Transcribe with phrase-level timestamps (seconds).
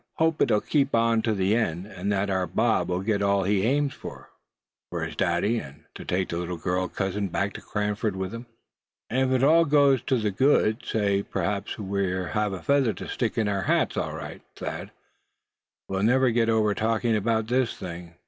[0.15, 3.61] Hope it'll keep on to the end; and that our Bob will get all he
[3.61, 4.31] aims for,
[4.89, 8.47] find his daddy, and take the little girl cousin back to Cranford with him."
[9.11, 12.93] "And if it all goes to the good, say, p'raps we won't have a feather
[12.93, 14.89] to stick in our hats, all right, Thad!
[15.87, 18.15] We'll never get over talking about this thing.